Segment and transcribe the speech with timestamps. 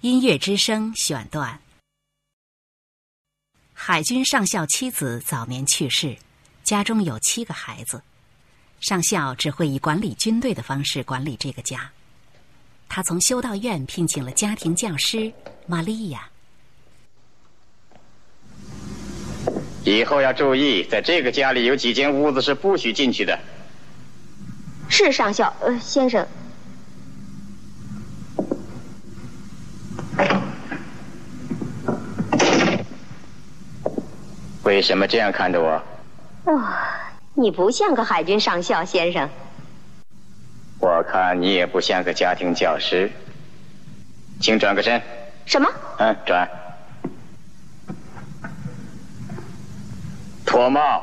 [0.00, 1.58] 音乐之声选段：
[3.74, 6.16] 海军上校妻子早年去世，
[6.62, 8.00] 家中有七个孩子。
[8.80, 11.90] 上校只会以管理军队的方式管理这个家。
[12.88, 15.32] 他从修道院聘请了家庭教师
[15.66, 16.28] 玛利亚。
[19.84, 23.36] 以后要注意，在这个家里有几间屋子是不许进去的。
[24.88, 26.24] 是上校，呃，先生。
[34.64, 35.82] 为什么这样看着我？
[36.44, 36.62] 哦，
[37.34, 39.28] 你不像个海军上校，先生。
[40.80, 43.10] 我看你也不像个家庭教师，
[44.40, 45.00] 请转个身。
[45.46, 45.68] 什么？
[45.98, 46.48] 嗯，转。
[50.44, 51.02] 脱帽。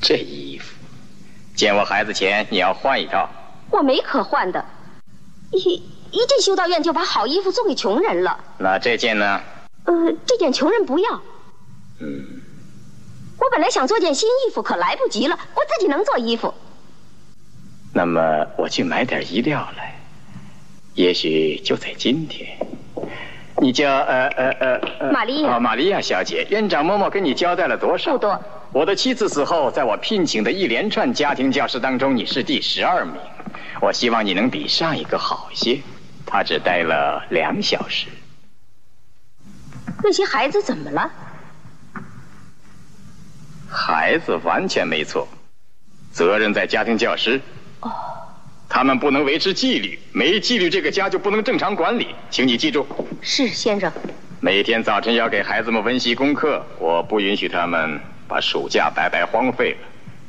[0.00, 0.74] 这衣服，
[1.54, 3.28] 见我孩子前你要换一套。
[3.70, 4.64] 我没可换的，
[5.52, 5.82] 一
[6.16, 8.38] 一进修道院就把好衣服送给穷人了。
[8.58, 9.40] 那这件呢？
[9.84, 9.94] 呃，
[10.26, 11.20] 这件穷人不要。
[12.00, 12.24] 嗯。
[13.38, 15.38] 我本来想做件新衣服，可来不及了。
[15.54, 16.54] 我自己能做衣服。
[17.92, 19.94] 那么我去买点衣料来，
[20.94, 22.58] 也许就在今天。
[23.58, 24.50] 你叫呃呃
[24.98, 25.60] 呃玛利亚。
[25.60, 28.12] 玛利亚小姐，院长嬷嬷跟你交代了多少？
[28.12, 28.42] 不多。
[28.72, 33.14] 我的妻子死后，在我聘请的一连串家庭教师当中，你是第十二名。
[33.80, 35.80] 我希望你能比上一个好些。
[36.26, 38.08] 他只待了两小时。
[40.02, 41.10] 那些孩子怎么了？
[43.68, 45.26] 孩子完全没错，
[46.12, 47.40] 责任在家庭教师。
[47.80, 47.90] 哦，
[48.68, 52.86] 他们不能维持纪律，没纪律这个家就不能正常管理，请你记住。
[53.22, 53.90] 是先生。
[54.40, 59.78] 每天早晨要给孩子们温习功课，我不允许他们把暑假白白荒废了。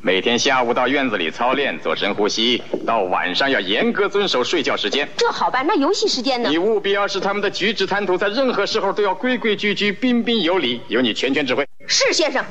[0.00, 5.08] 每天下午到院子里操练做深呼吸，到晚上要严格遵守睡觉时间。
[5.16, 6.48] 这好办，那游戏时间呢？
[6.48, 11.66] 你务必要使他们的举止谈吐在任何时候都要规规矩矩、彬彬有礼，由你全权指挥。
[11.88, 12.44] 是先生。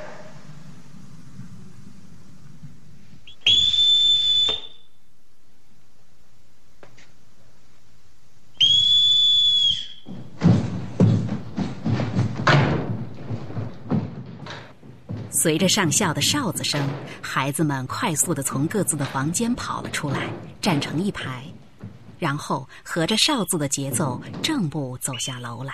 [15.48, 16.86] 随着上校的哨子声，
[17.22, 20.28] 孩子们快速的从各自的房间跑了出来，
[20.60, 21.42] 站成一排，
[22.20, 25.74] 然后合着哨子的节奏，正步走下楼来。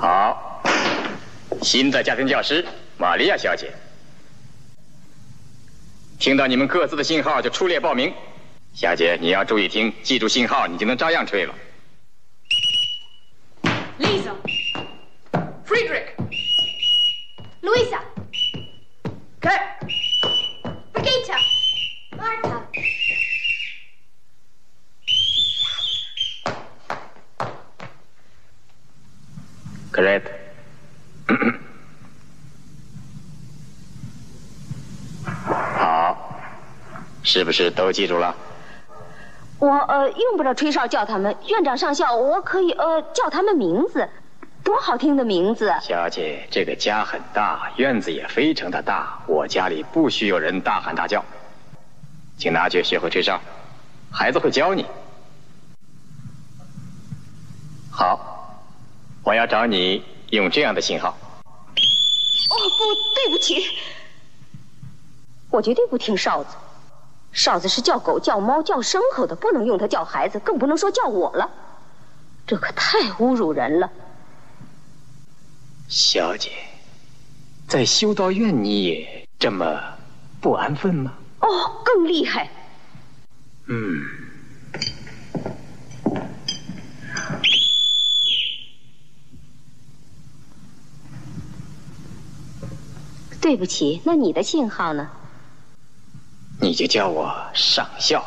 [0.00, 0.62] 好，
[1.78, 2.66] 新的家庭教师
[2.96, 3.72] 玛利亚小姐，
[6.18, 8.12] 听到你们各自的信号就出列报名。
[8.74, 11.54] 小姐，你要注意听，记住信号，你就能照样吹了。
[13.96, 14.34] Lisa,
[15.64, 16.08] Friedrich,
[17.62, 18.00] Louisa,
[19.40, 19.60] Cut,
[20.92, 21.38] Brigitte,
[22.10, 22.60] Martha。
[29.92, 30.22] Great。
[35.44, 36.40] 好，
[37.22, 38.36] 是不是都记住了？
[39.58, 44.06] 我呃用不着吹哨叫他们，院长上校，我可以呃叫他们名字，
[44.62, 45.72] 多好听的名字！
[45.80, 51.24] 小姐，这个家很大，院子也非常的大，我家里不许有人大喊大叫，
[52.36, 53.40] 请拿去学会吹哨，
[54.12, 54.84] 孩子会教你。
[57.90, 58.60] 好，
[59.24, 61.08] 我要找你用这样的信号。
[61.08, 62.84] 哦不，
[63.14, 63.64] 对不起，
[65.50, 66.54] 我绝对不听哨子。
[67.38, 71.48] 哨子是叫狗、叫猫、叫牲口的，不能用它叫孩子，更不能说叫我了。
[72.48, 73.92] 这可太侮辱人了。
[75.88, 76.50] 小姐，
[77.68, 79.80] 在修道院你也这么
[80.40, 81.12] 不安分吗？
[81.40, 81.46] 哦，
[81.84, 82.50] 更厉害。
[83.66, 84.02] 嗯。
[93.40, 95.08] 对对不起，那你的信号呢？
[96.60, 98.22] 你就叫我上校。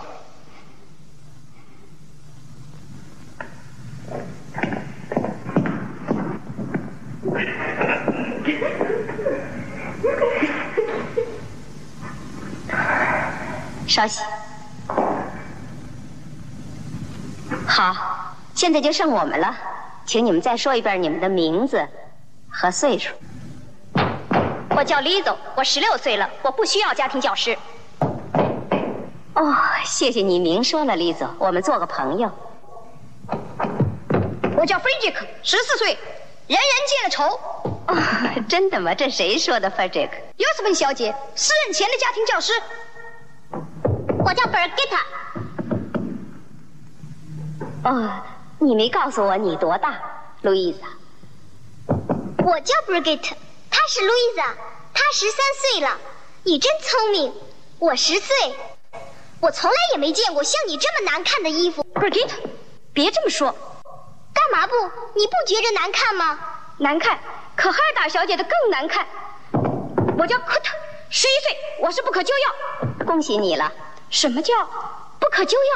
[13.87, 14.21] 稍息。
[17.67, 19.53] 好，现在就剩我们了，
[20.05, 21.85] 请你们再说一遍你们的名字
[22.49, 23.13] 和岁数。
[24.69, 27.57] 我叫 Lizzo，我十六岁了，我不需要家庭教师。
[29.33, 29.55] 哦，
[29.85, 32.29] 谢谢你明说了李总我们做个朋友。
[34.57, 35.97] 我叫 f r e d r i c k 十四岁，
[36.47, 37.39] 人人见了愁。
[37.87, 37.95] 哦，
[38.49, 38.93] 真的吗？
[38.93, 40.09] 这谁说的，Frederick？
[40.37, 42.51] 尤斯芬小姐，私人前的家庭教师。
[44.23, 44.99] 我叫 Bergita。
[47.83, 48.21] 哦，
[48.59, 49.99] 你没告诉我你多大，
[50.41, 50.87] 路易莎。
[52.45, 53.31] 我叫 Brigitte，
[53.69, 54.53] 她是路易莎，
[54.93, 55.97] 她十三岁了。
[56.43, 57.33] 你真聪明，
[57.79, 58.35] 我十岁，
[59.41, 61.83] 我从来也没见过像你这么难看的衣服。
[61.95, 62.31] Brigitte，
[62.93, 63.51] 别这么说，
[64.33, 64.75] 干嘛不？
[65.15, 66.39] 你不觉着难看吗？
[66.77, 67.19] 难看，
[67.55, 69.07] 可哈尔达小姐的更难看。
[70.15, 70.75] 我叫科特，
[71.09, 73.05] 十一岁，我是不可救药。
[73.05, 73.71] 恭喜你了。
[74.11, 74.53] 什么叫
[75.19, 75.73] 不可救药？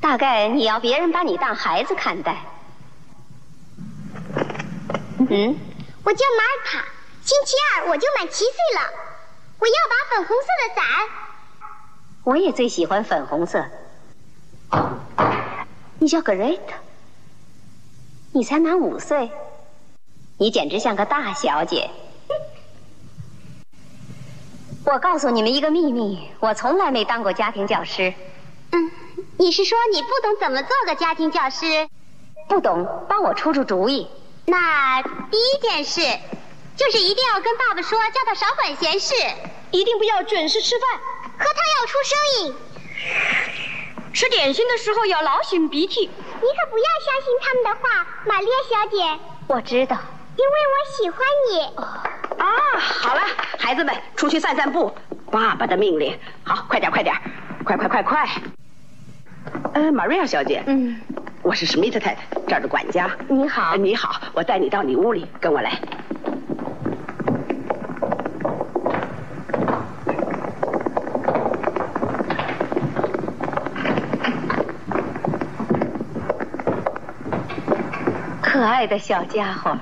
[0.00, 2.36] 大概你要别人把你当孩子看待。
[5.28, 5.58] 嗯，
[6.04, 6.84] 我叫马尔塔，
[7.22, 8.90] 星期二我就满七岁了。
[9.58, 10.84] 我要把粉红色的伞。
[12.24, 13.64] 我也最喜欢粉红色。
[15.98, 16.60] 你叫 Great，
[18.32, 19.30] 你才满五岁，
[20.38, 21.90] 你简直像个大小姐。
[24.84, 28.14] 我告诉你们一个秘密，我从来没当过家庭教师。
[28.70, 28.90] 嗯，
[29.38, 31.88] 你是说你不懂怎么做个家庭教师？
[32.48, 34.08] 不懂，帮我出出主意。
[34.46, 36.00] 那第一件事，
[36.76, 39.14] 就是一定要跟爸爸说，叫他少管闲事，
[39.72, 41.00] 一定不要准时吃饭，
[41.42, 42.54] 可他要出声音。
[44.12, 46.02] 吃点心的时候要老擤鼻涕。
[46.02, 49.20] 你可不要相信他们的话，玛丽亚小姐。
[49.48, 49.96] 我知道，
[50.36, 51.18] 因为我喜欢
[51.50, 51.60] 你。
[52.38, 53.22] 啊，好了，
[53.58, 54.94] 孩子们出去散散步。
[55.30, 57.14] 爸爸的命令，好，快点，快点，
[57.64, 58.28] 快快快快。
[59.74, 61.00] 呃，玛瑞亚小姐，嗯，
[61.42, 63.10] 我是史密特太太，这儿的管家。
[63.28, 65.80] 你好呃你好，我带你到你屋里，跟我来。
[78.62, 79.76] 可爱的小家伙。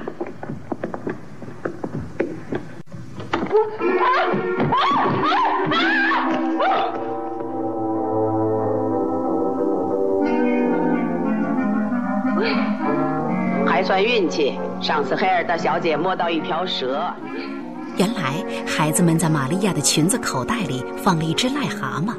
[13.66, 17.12] 还算运气，上次黑尔大小姐摸到一条蛇。
[17.98, 22.14] 原来孩子们在玛利亚的裙子口袋里放了一只癞蛤蟆。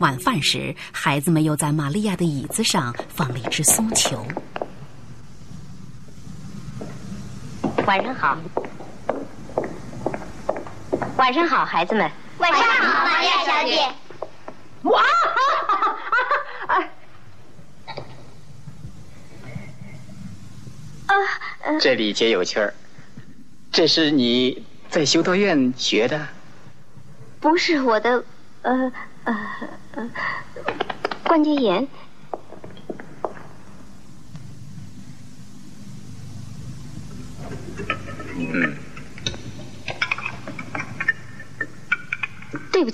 [0.00, 4.22] 晚饭时，孩子们又在玛利亚的椅子上放了一只松球。
[7.88, 8.36] 晚上好，
[11.16, 12.10] 晚上好，孩子们。
[12.36, 13.78] 晚上好，玛利亚小姐。
[14.82, 15.02] 哇！
[21.80, 22.74] 这里皆有趣儿。
[23.72, 26.28] 这是你在修道院学的？
[27.40, 28.22] 不是我的，
[28.60, 28.92] 呃
[29.24, 29.34] 呃
[29.92, 30.10] 呃，
[31.24, 31.88] 关节炎。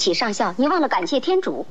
[0.04, 1.66] 起，上校，你忘了感谢天主。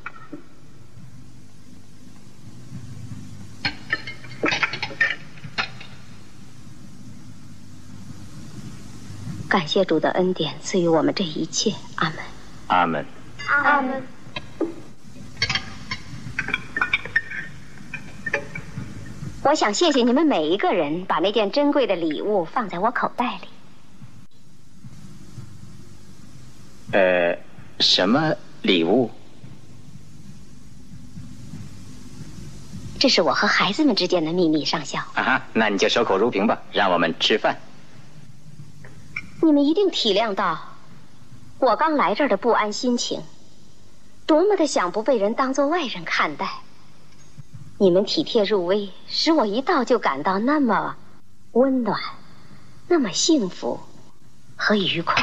[9.48, 12.18] 感谢主的恩典赐予我们这一切，阿门。
[12.66, 13.06] 阿门。
[13.48, 14.02] 阿门。
[19.44, 23.48] 我想谢谢你们每一个人把那件珍贵的礼物放在我口袋里。
[26.94, 27.38] 呃，
[27.84, 29.12] 什么礼物？
[32.98, 35.00] 这是我和孩子们之间的秘密，上校。
[35.14, 37.60] 啊哈，那你就守口如瓶吧，让我们吃饭。
[39.42, 40.58] 你们一定体谅到
[41.60, 43.22] 我刚来这儿的不安心情，
[44.26, 46.50] 多么的想不被人当做外人看待。
[47.78, 50.96] 你们体贴入微，使我一到就感到那么
[51.52, 52.00] 温暖，
[52.88, 53.78] 那么幸福
[54.56, 55.22] 和愉快。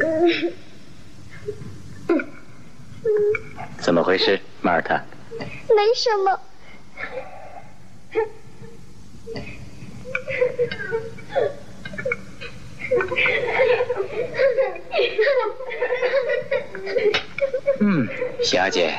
[3.78, 5.04] 怎么回事，马尔塔？
[5.38, 5.46] 没
[5.94, 6.40] 什么。
[17.80, 18.08] 嗯，
[18.42, 18.98] 小姐，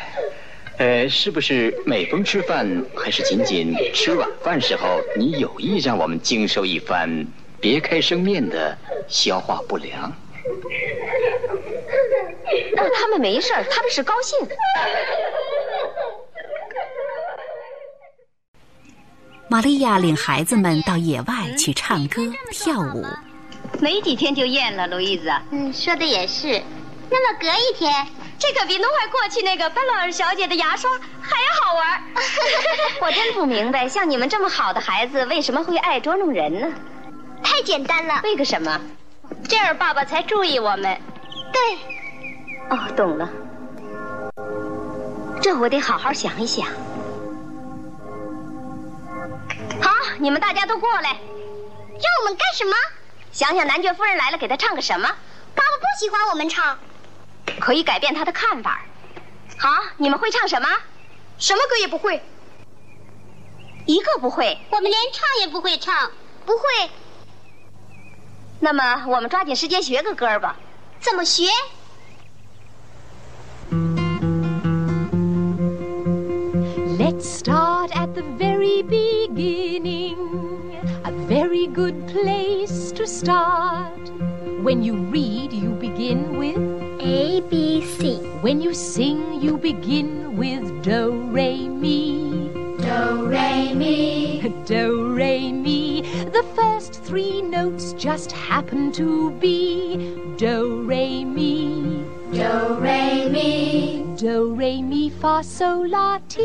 [0.78, 7.28] 呃，是不是每逢吃饭，还是仅仅吃晚饭时候，你有意让我们经受一番
[7.60, 8.76] 别开生面的
[9.08, 10.12] 消化不良？
[12.78, 14.38] 呃，他们没事儿，他们是高兴。
[19.48, 22.22] 玛利亚领孩子们到野外去唱歌
[22.52, 23.06] 跳舞。
[23.80, 25.30] 没几天就厌了，路易斯。
[25.52, 26.62] 嗯，说的也是。
[27.10, 28.08] 那么隔一天，
[28.40, 30.90] 这可比弄坏过去那个贝洛尔小姐的牙刷
[31.22, 32.02] 还要好玩。
[33.02, 36.72] 我真不明白，像你们这么好的孩子，为什么会爱捉弄人呢？
[37.44, 38.22] 太简单了。
[38.24, 38.80] 为个什么？
[39.48, 41.00] 这样爸爸才注意我们。
[41.52, 41.78] 对。
[42.70, 43.30] 哦，懂了。
[45.42, 46.66] 这我得好好想一想。
[49.82, 51.10] 好，你们大家都过来。
[51.12, 52.76] 让我们干什么？
[53.32, 55.08] 想想男爵夫人来了，给她唱个什么？
[55.56, 56.78] 爸爸不喜欢我们唱。
[57.60, 58.82] 可以改变他的看法。
[59.58, 60.68] 好，你们会唱什么？
[61.38, 62.24] 什么歌也不会。
[63.86, 64.58] 一个不会。
[64.70, 66.12] 我们连唱也不会唱。
[66.46, 66.64] 不会。
[68.61, 70.57] 那么我们抓紧时间学个歌吧。
[71.01, 71.45] 怎么学？
[76.99, 80.17] Let's start at the very beginning.
[81.05, 84.11] A very good place to start.
[84.63, 86.57] When you read, you begin with
[87.01, 88.21] A B C.
[88.43, 92.51] When you sing, you begin with Do, Re, Mi.
[92.79, 94.41] Do Re Mi.
[94.67, 96.03] Do, Re, Mi.
[96.33, 96.80] The first
[97.11, 102.05] three notes just happen to be Do, Re, Mi.
[102.33, 104.05] Do Re Mi.
[104.17, 106.41] Do, Re, Mi, Fa, Sol, La, Ti.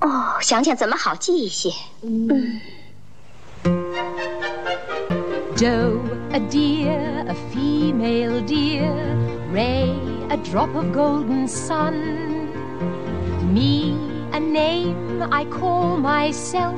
[0.00, 1.70] 哦，想想怎么好记一些。
[5.56, 6.00] Doe,
[6.32, 8.92] a deer, a female deer.
[9.52, 9.94] Ray,
[10.28, 12.48] a drop of golden sun.
[13.52, 13.94] Me,
[14.32, 16.74] a name I call myself.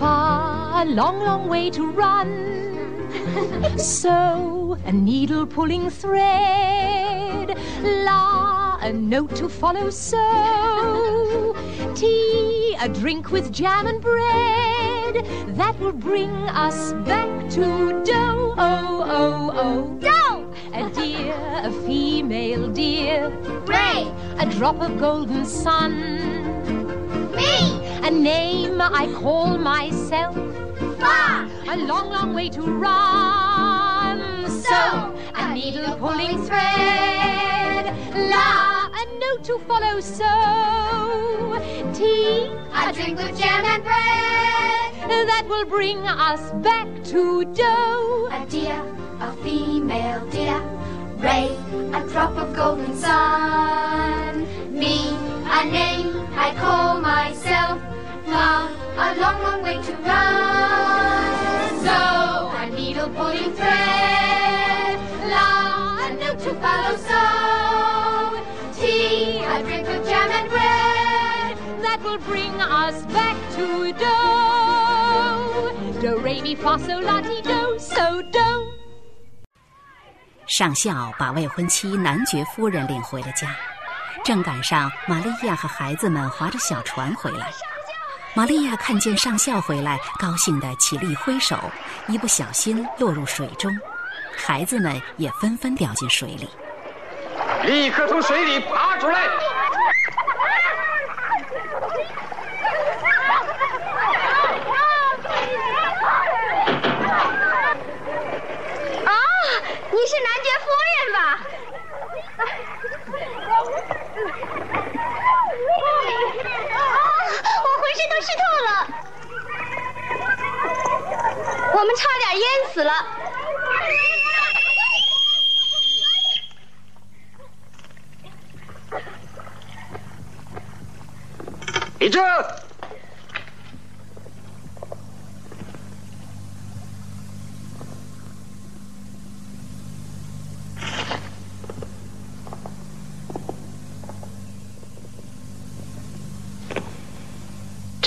[0.00, 3.77] Far, a long, long way to run.
[3.77, 7.57] so, a needle pulling thread.
[7.81, 9.89] La, a note to follow.
[9.89, 11.55] So,
[11.95, 15.25] tea, a drink with jam and bread.
[15.55, 18.53] That will bring us back to dough.
[18.57, 19.97] Oh, oh, oh.
[19.99, 20.53] Dough.
[20.73, 23.29] A deer, a female deer.
[23.65, 24.11] Ray.
[24.39, 25.93] A drop of golden sun.
[27.33, 27.79] Me.
[28.03, 30.35] A name I call myself.
[30.99, 31.47] Far.
[31.67, 34.49] A long, long way to run.
[34.49, 37.85] So, a needle pulling thread.
[38.31, 39.99] La, a note to follow.
[39.99, 40.31] So,
[41.93, 45.27] tea, A drink with jam and bread.
[45.27, 48.29] that will bring us back to dough.
[48.31, 48.81] A deer,
[49.19, 50.61] a female deer.
[51.17, 51.57] Ray,
[51.93, 54.45] a drop of golden sun.
[54.71, 55.09] Me,
[55.59, 57.81] a name I call myself.
[58.35, 61.69] Far, a long, long way to run.
[61.87, 61.99] So,
[62.51, 64.99] a needle pulling thread.
[65.31, 66.97] La, a note to follow.
[67.09, 67.21] So,
[68.77, 71.55] tea, a drink of jam and bread.
[71.81, 74.17] That will bring us back to do.
[76.01, 78.39] Do re mi fa sol la ti do, so do.
[80.45, 83.55] 上校把未婚妻男爵夫人领回了家，
[84.25, 87.49] 正赶上玛利亚和孩子们划着小船回来。
[88.35, 91.57] 玛利亚看见上校回来，高兴地起立挥手，
[92.07, 93.73] 一不小心落入水中，
[94.35, 96.49] 孩子们也纷纷掉进水里。
[97.63, 99.23] 立刻从水里爬出来！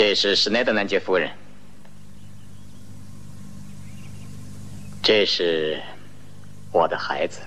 [0.08, 1.30] 这是史奈德南杰夫人，
[5.02, 5.82] 这是
[6.72, 7.40] 我的孩子。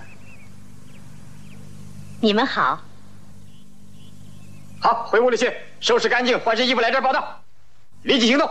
[2.19, 2.79] 你们好。
[4.79, 7.43] 好，回屋里去，收拾干净，换身衣服来这儿报道。
[8.03, 8.47] 立即行动。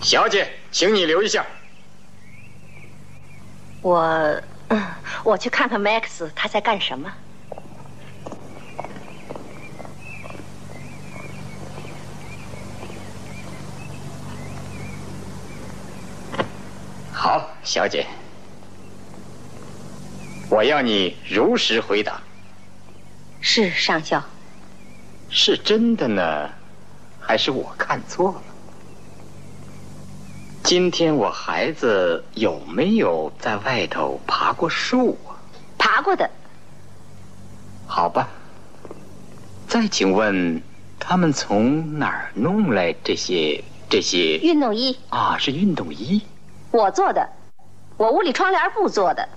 [0.00, 1.44] 小姐，请你留一下。
[3.82, 4.00] 我，
[4.68, 4.80] 嗯，
[5.24, 7.12] 我去看看 Max，他在干什么。
[17.62, 18.06] 小姐，
[20.48, 22.20] 我要你如实回答。
[23.40, 24.22] 是上校。
[25.28, 26.50] 是真的呢，
[27.20, 28.42] 还是我看错了？
[30.64, 35.36] 今天我孩子有没有在外头爬过树啊？
[35.78, 36.28] 爬过的。
[37.86, 38.28] 好吧。
[39.68, 40.60] 再请问，
[40.98, 44.98] 他们从哪儿弄来这些这些运动衣？
[45.10, 46.22] 啊，是运动衣。
[46.72, 47.28] 我做的，
[48.00, 49.28] 我屋里窗帘布做的。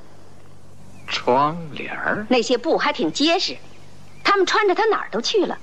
[1.05, 3.57] 窗帘那些布还挺结实，
[4.23, 5.57] 他们穿着它哪儿都去了。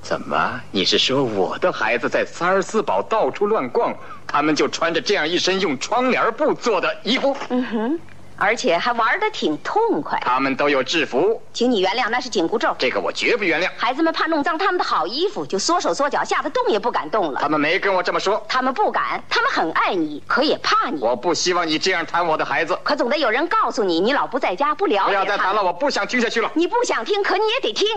[0.00, 0.60] 怎么？
[0.70, 3.92] 你是说我的孩子在三儿四堡到处乱逛，
[4.28, 7.36] 他们就穿着这样一身用窗帘布做的衣服？
[7.48, 8.00] 嗯哼，
[8.38, 10.18] 而且还玩的挺痛快。
[10.22, 12.74] 他们都有制服，请你原谅，那是紧箍咒。
[12.78, 13.70] 这个我绝不原谅。
[13.76, 17.40] 孩子们怕弄脏他们的好衣服，就缩手缩脚，吓得动也不敢动了。
[17.40, 18.44] 他们没跟我这么说。
[18.48, 21.00] 他们不敢，他们很爱你，可也怕你。
[21.00, 22.78] 我不希望你这样谈我的孩子。
[22.82, 25.08] 可总得有人告诉你，你老不在家，不了解。
[25.08, 26.50] 不要再谈了，我不想听下去了。
[26.54, 27.88] 你不想听，可你也得听。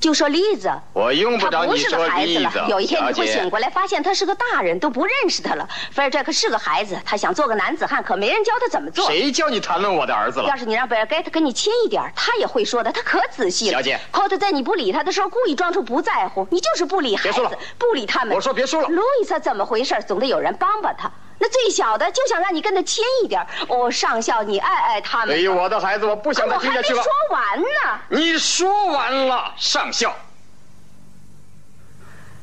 [0.00, 2.60] 就说例子，我用不着你说例子。
[2.68, 5.66] 有一天你会醒过来，发现他是个大人，都不认识他了。
[5.90, 9.06] 菲尔杰克是个孩子，他想做个男子汉，可没人教他怎么做。
[9.06, 10.48] 谁叫你谈论我的儿子了？
[10.48, 12.92] 要是你让贝尔盖特跟你亲一点，他也会说的。
[12.92, 13.78] 他可仔细了。
[13.78, 16.46] 小姐，寇特在你不理他的时候，故意装出不在乎。
[16.50, 17.40] 你就是不理孩子，
[17.78, 18.34] 不理他们。
[18.34, 18.88] 我说别说了。
[18.88, 19.96] 路易斯怎么回事？
[20.06, 21.10] 总得有人帮帮他。
[21.44, 23.46] 那最小的就想让你跟他亲一点。
[23.68, 25.28] 哦，上校，你爱爱他们。
[25.28, 27.02] 对于我的孩子，我不想再听下去了。
[27.02, 28.00] 我还没说完呢。
[28.08, 30.16] 你说完了，上校。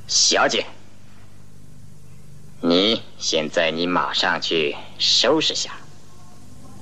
[0.07, 0.67] 小姐，
[2.59, 5.71] 你现在你马上去收拾下，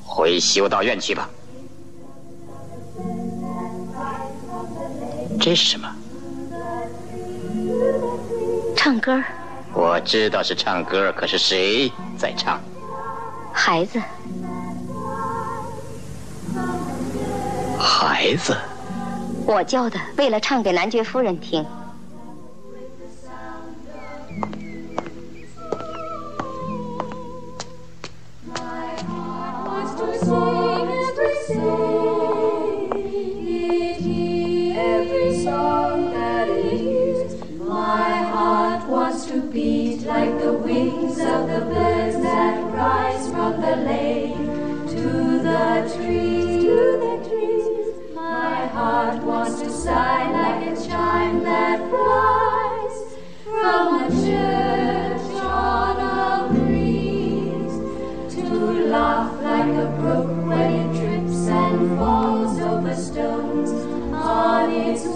[0.06, 1.30] 回修道院去吧。
[5.40, 5.96] 这是什么？
[8.76, 9.24] 唱歌。
[9.74, 12.60] 我知道是唱歌，可是谁在唱？
[13.54, 14.02] 孩子。
[17.80, 18.56] 孩子。
[19.46, 21.66] 我教的，为了唱给男爵夫人听。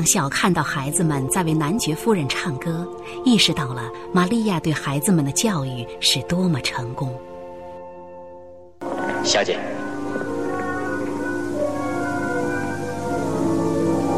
[0.00, 2.88] 上校看到孩子们在为男爵夫人唱歌，
[3.22, 3.82] 意识到了
[4.14, 7.14] 玛利亚对孩子们的教育是多么成功。
[9.22, 9.58] 小姐，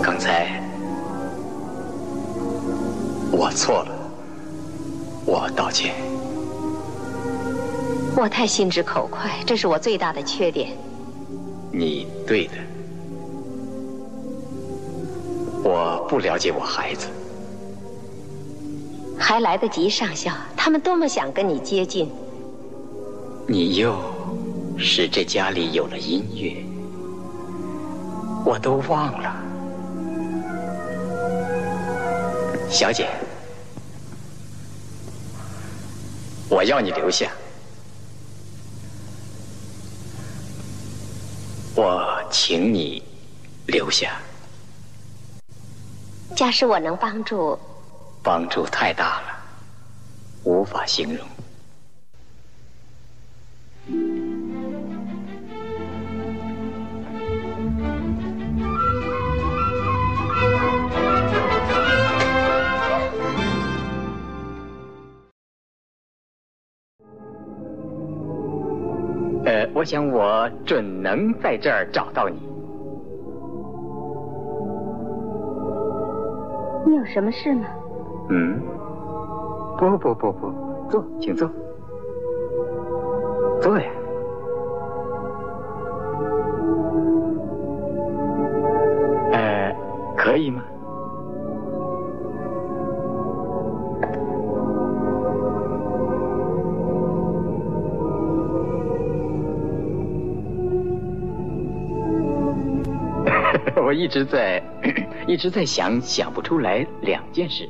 [0.01, 0.63] 刚才
[3.33, 3.91] 我错了，
[5.27, 5.97] 我道歉。
[8.17, 10.77] 我太心直口快，这是我最大的缺点。
[11.73, 12.53] 你对的。
[16.13, 17.07] 不了解我孩子，
[19.19, 20.31] 还来得及，上校。
[20.55, 22.07] 他们多么想跟你接近。
[23.49, 23.99] 你又
[24.77, 26.63] 使这家里有了音乐，
[28.45, 29.35] 我都忘了。
[32.69, 33.09] 小姐，
[36.51, 37.33] 我要你留下。
[41.75, 43.03] 我请你
[43.67, 44.22] 留下。
[46.43, 47.57] 假使我能帮助，
[48.21, 49.27] 帮助太大了，
[50.43, 51.25] 无法形容。
[69.45, 72.52] 呃，我想我准能在这儿找到你。
[76.93, 77.65] 你有什么事吗？
[78.29, 78.61] 嗯，
[79.79, 80.53] 不不不不，
[80.91, 81.49] 坐，请坐，
[83.63, 83.91] 坐呀。
[104.13, 104.63] 直在，
[105.27, 107.67] 一直在想，想不出来两件事。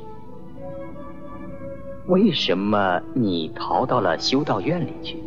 [2.07, 5.23] 为什么你逃到了修道院里去？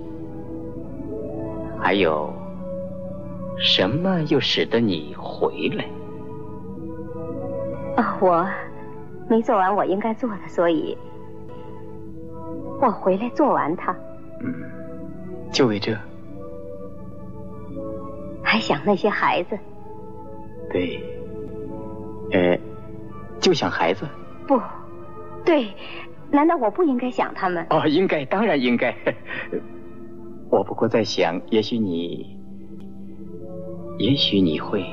[1.80, 2.30] 还有，
[3.58, 5.86] 什么又使得你回来？
[7.96, 8.46] 啊，我
[9.30, 10.96] 没做完我应该做的，所以
[12.82, 13.96] 我回来做完它。
[14.42, 14.52] 嗯，
[15.50, 15.96] 就为这？
[18.42, 19.58] 还想那些孩子？
[20.76, 21.02] 对，
[22.32, 22.58] 呃，
[23.40, 24.06] 就想孩子？
[24.46, 24.60] 不，
[25.42, 25.68] 对，
[26.30, 27.66] 难道我不应该想他们？
[27.70, 28.94] 哦，应该，当然应该。
[30.50, 32.38] 我不过在想，也许你，
[33.98, 34.84] 也许你会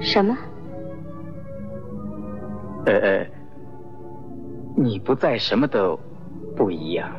[0.00, 0.38] 什么？
[2.86, 3.26] 呃呃，
[4.76, 5.98] 你不在，什么都
[6.56, 7.10] 不一样。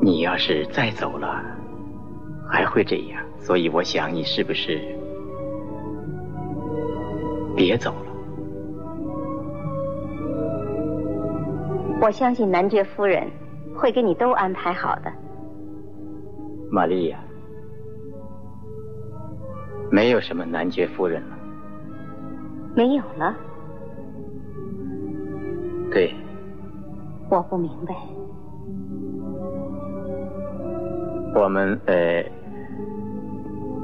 [0.00, 1.40] 你要是再走了，
[2.52, 3.18] 还会这样。
[3.38, 4.78] 所以我想，你是不是
[7.56, 8.12] 别走了？
[12.00, 13.28] 我相信男爵夫人
[13.74, 15.12] 会给你都安排好的。
[16.70, 17.18] 玛丽亚，
[19.90, 21.38] 没有什么男爵夫人了。
[22.76, 23.34] 没有了。
[25.90, 26.14] 对。
[27.30, 27.94] 我不明白。
[31.34, 32.24] 我们呃。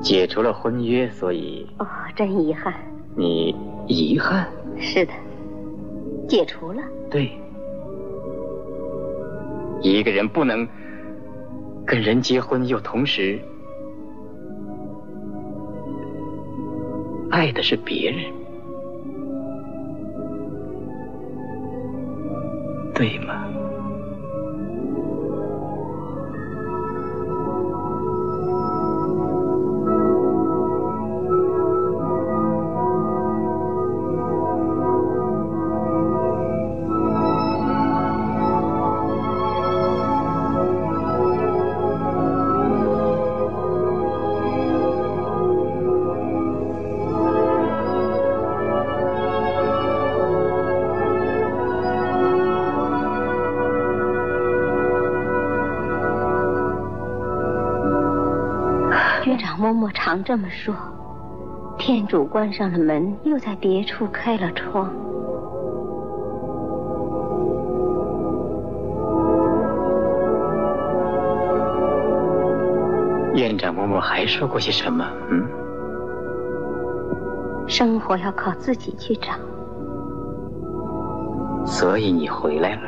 [0.01, 2.73] 解除了婚约，所以哦，真遗憾。
[3.17, 3.55] 你
[3.87, 4.47] 遗憾？
[4.79, 5.13] 是的，
[6.29, 6.81] 解除了。
[7.11, 7.33] 对，
[9.83, 10.67] 一个人不能
[11.85, 13.41] 跟人结婚，又同时
[17.31, 18.33] 爱的是别人，
[22.95, 23.48] 对吗？
[59.69, 60.75] 嬷嬷常这么说。
[61.77, 64.91] 天主关上了门，又在别处开了窗。
[73.35, 75.05] 院长嬷嬷还说过些什么？
[75.31, 75.47] 嗯，
[77.69, 79.33] 生活要靠自己去找。
[81.67, 82.88] 所以你回来了。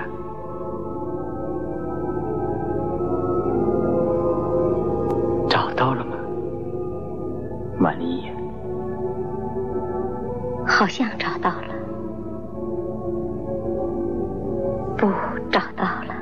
[10.71, 11.75] 好像找到了，
[14.97, 15.07] 不
[15.51, 16.15] 找到了。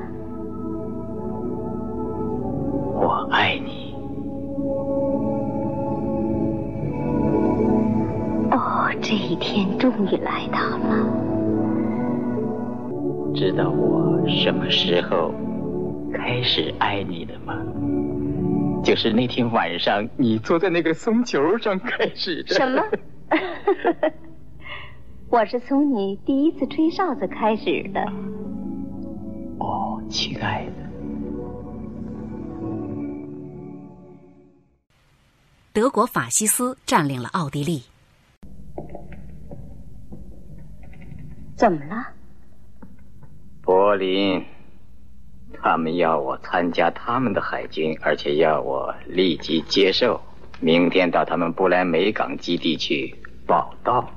[2.95, 3.95] 我爱你。
[8.51, 11.07] 哦，这一天终于来到了。
[13.35, 15.33] 知道我什么时候
[16.13, 17.55] 开始爱你的吗？
[18.83, 22.55] 就是那天晚上，你坐在那个松球上开始的。
[22.55, 22.83] 什么？
[25.31, 28.01] 我是从你第一次吹哨子开始的。
[29.59, 30.73] 哦，亲爱的。
[35.75, 37.83] 德国法西斯占领了奥地利。
[41.55, 42.07] 怎么了？
[43.61, 44.43] 柏林，
[45.53, 50.19] 他们要我参加他们的海军，而且要我立即接受，
[50.61, 53.14] 明天到他们布莱梅港基地去
[53.47, 54.09] 报道。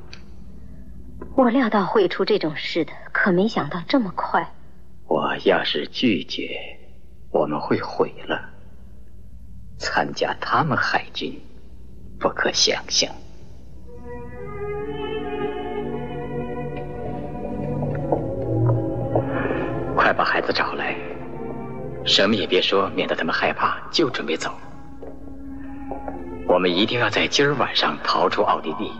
[1.35, 4.47] 我料到会出这种事的，可没想到这么快。
[5.07, 6.59] 我要是拒绝，
[7.31, 8.49] 我们会毁了。
[9.77, 11.33] 参加他们海军，
[12.19, 13.09] 不可想象。
[19.95, 20.95] 快把孩子找来，
[22.05, 24.51] 什么也别说，免得他们害怕，就准备走。
[26.47, 28.91] 我们一定要在今儿晚上逃出奥地利。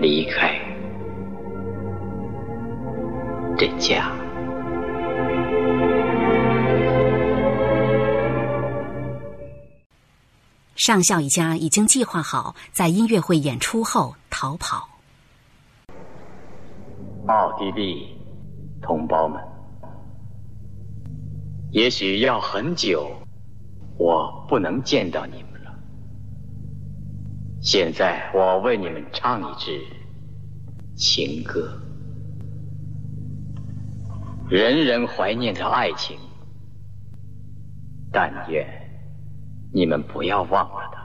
[0.00, 0.54] 离开
[3.56, 4.12] 这家。
[10.76, 14.88] 上校一家已经计划好，在音乐会演出后逃跑。
[17.26, 18.14] 奥地利
[18.82, 19.42] 同胞们，
[21.72, 23.10] 也许要很久，
[23.98, 25.55] 我不能见到你们。
[27.66, 29.84] 现在我为你们唱一支
[30.94, 31.76] 情歌，
[34.48, 36.16] 人人怀念的爱情，
[38.12, 38.64] 但愿
[39.72, 40.95] 你们不要忘了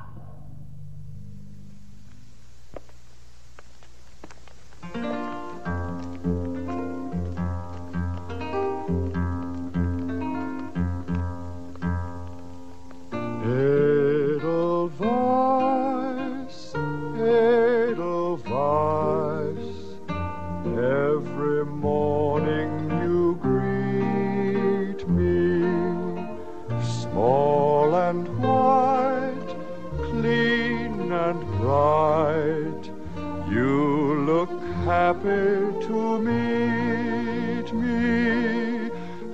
[35.24, 38.90] to meet me.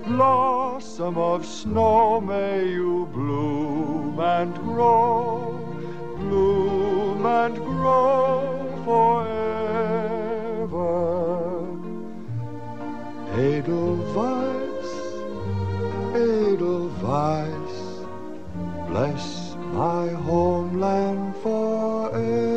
[0.06, 5.52] Blossom of snow, may you bloom and grow,
[6.18, 9.38] bloom and grow forever.
[13.38, 14.92] Edelweiss,
[16.16, 17.78] Edelweiss,
[18.90, 22.57] bless my homeland forever.